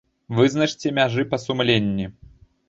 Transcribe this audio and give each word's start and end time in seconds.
Вызначце 0.37 0.93
мяжы 0.99 1.27
па 1.35 1.41
сумленні! 1.45 2.09